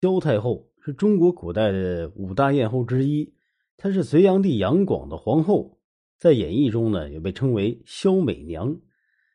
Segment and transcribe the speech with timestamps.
[0.00, 3.34] 萧太后是中国古代的五大艳后之一，
[3.76, 5.78] 她是隋炀帝杨广的皇后，
[6.18, 8.76] 在演义中呢也被称为萧美娘。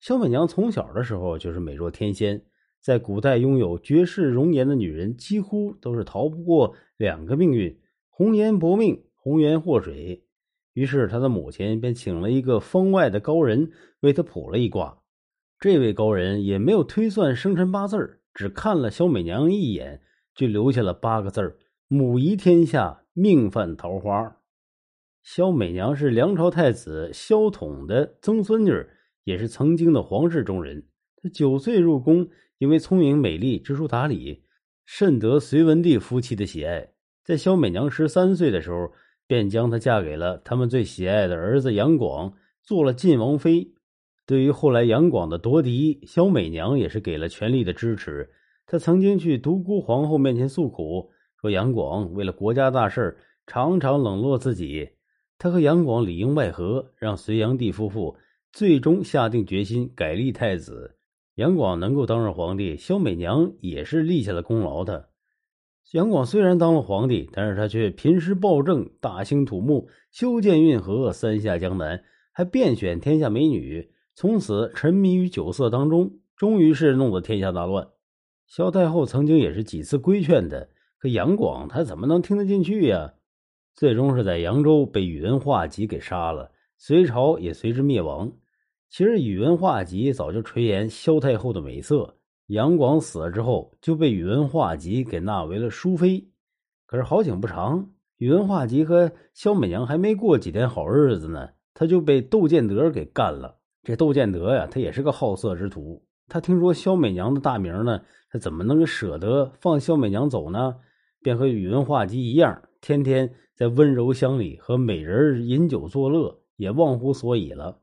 [0.00, 2.42] 萧美娘从小的时候就是美若天仙，
[2.80, 7.78] 在古代拥有绝世容颜的女人几乎都是逃不过两个命运：
[8.08, 10.24] 红颜薄命，红颜祸水。
[10.72, 15.02] 于是她的母亲便请了一个方外的高人为她卜了一卦。
[15.58, 20.00] 这位高人也没有推算生辰八字，只看了萧美娘一眼。
[20.36, 21.56] 就留下了八个字儿
[21.88, 24.36] ：“母仪天下，命犯桃花。”
[25.24, 28.70] 萧美娘是梁朝太子萧统的曾孙女，
[29.24, 30.86] 也是曾经的皇室中人。
[31.16, 34.44] 她九岁入宫，因为聪明美丽、知书达理，
[34.84, 36.92] 甚得隋文帝夫妻的喜爱。
[37.24, 38.92] 在萧美娘十三岁的时候，
[39.26, 43.74] 便将她嫁给了他们最喜爱的儿子杨广，做了晋王妃。
[44.26, 48.30] 对于后来杨广的夺嫡，萧美娘也是给了全力的支持。
[48.66, 53.16] 他曾经去独孤皇后面前诉苦，说杨广为了国家大事
[53.46, 54.90] 常常冷落自己。
[55.38, 58.16] 他和杨广里应外合，让隋炀帝夫妇
[58.52, 60.96] 最终下定决心改立太子。
[61.36, 65.10] 杨广能够当上皇帝，萧美娘也是立下了功劳的。
[65.92, 72.02] 杨广虽然当了皇帝，但是他却频施暴政，大兴土木，修建运河，三下江南，
[72.32, 77.86] 还遍选天下美女，从此沉迷于酒色当中，终于是弄得天下大乱。
[78.46, 80.66] 萧太后曾经也是几次规劝他，
[80.98, 83.14] 可杨广他怎么能听得进去呀？
[83.74, 88.32] 最终是在扬州被宇文化及给杀了，隋朝也随之灭亡。
[88.88, 96.28] 其实宇文化及早就垂涎萧太后的美色，杨广死了之后就被宇文化及给纳为了淑妃。
[96.86, 103.58] 可是好景不长，宇文化及和萧美娘还没过几天好日子呢，他就被窦建德给干了。
[103.82, 106.05] 这窦建德呀，他也是个好色之徒。
[106.28, 110.76] 他听说萧美娘的大名呢，他怎么能舍得放萧美娘走呢？
[111.22, 117.78] 便和宇文化及一样，天天在温柔乡里和美人饮酒作乐，也忘乎所以了。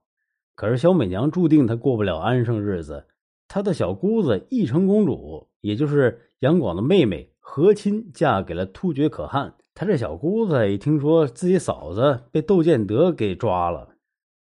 [0.56, 3.06] 可是萧美娘注定她过不了安生日子。
[3.48, 9.56] 她的小姑子义成公主，也就是杨广的妹妹和亲，嫁给了突厥可汗。
[9.74, 13.96] 她这小姑子一听说自己嫂子被窦建德给抓了，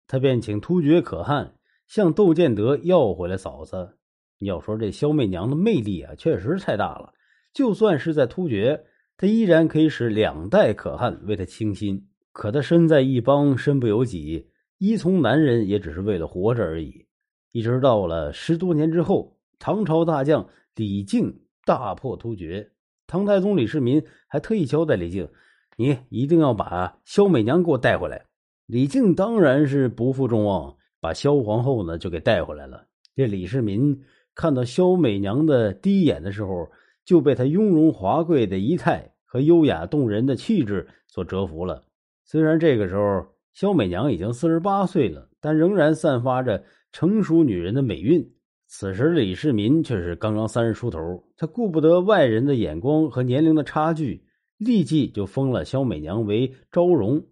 [0.07, 1.53] 她便请突厥可汗。
[1.89, 3.97] 向窦建德要回来嫂子。
[4.37, 7.11] 要说这萧媚娘的魅力啊，确实太大了。
[7.51, 8.85] 就算是在突厥，
[9.17, 12.07] 她依然可以使两代可汗为她倾心。
[12.31, 14.47] 可她身在异邦，身不由己，
[14.77, 17.07] 依从男人也只是为了活着而已。
[17.51, 22.71] 一直到了十多年之后，唐朝大将李靖大破突厥，
[23.07, 25.27] 唐太宗李世民还特意交代李靖
[25.75, 28.27] ：“你一定要把萧媚娘给我带回来。”
[28.67, 30.77] 李靖当然是不负众望。
[30.99, 32.85] 把萧皇后呢就给带回来了。
[33.15, 33.99] 这李世民
[34.35, 36.69] 看到萧美娘的第一眼的时候，
[37.05, 41.83] 就被她雍容华贵的仪态和优雅动人的气质所折服了。
[42.23, 48.25] 虽然这个时候萧美娘已经四十八岁了，但仍然散发着成熟女人的美韵。
[48.67, 54.23] 此时李世民却是刚刚三十出头，他顾不得外人的眼光和年龄的差距，
[54.57, 57.25] 立即就封了萧美娘为昭容。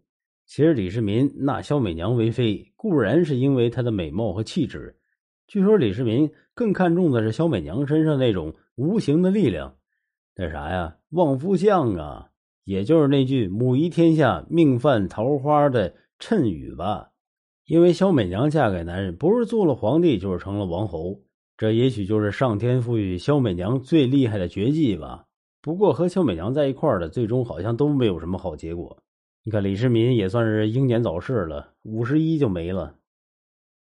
[0.47, 4.96] 其实李世民纳萧美娘为妃，固然是因为她的美貌和气质。
[5.46, 9.75] 据说李世民更看重的是萧美娘身上那种无形的力量，
[10.38, 12.30] 那啥呀，望夫相啊，
[12.63, 17.12] 也就是那句“母仪天下，命犯桃花”的谶语吧。
[17.66, 21.19] 因为萧美娘嫁给男人，不是做了皇帝，就是成了王侯，
[21.58, 25.25] 这也许就是上天赋予萧美娘最厉害的绝技吧。
[25.62, 28.97] 不过和萧美娘在一块儿的，最终好像都没有什么好结果。
[29.47, 32.96] 你看，李世民也算是英年早逝了，五十一就没了。